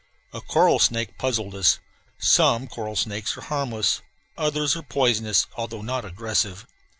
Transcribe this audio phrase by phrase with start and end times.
[0.33, 1.77] A coral snake puzzled us.
[2.17, 4.01] Some coral snakes are harmless;
[4.35, 6.65] others are poisonous, although not aggressive.